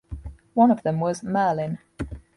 One 0.55 0.71
of 0.71 0.81
them 0.81 0.99
was 0.99 1.21
"Merlin". 1.21 1.77